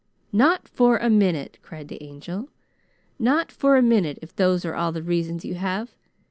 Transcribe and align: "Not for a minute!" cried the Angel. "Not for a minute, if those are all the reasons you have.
"Not 0.33 0.67
for 0.67 0.97
a 0.97 1.11
minute!" 1.11 1.59
cried 1.61 1.87
the 1.87 2.01
Angel. 2.03 2.49
"Not 3.19 3.51
for 3.51 3.77
a 3.77 3.83
minute, 3.83 4.17
if 4.23 4.35
those 4.35 4.65
are 4.65 4.73
all 4.73 4.91
the 4.91 5.03
reasons 5.03 5.45
you 5.45 5.53
have. 5.53 5.93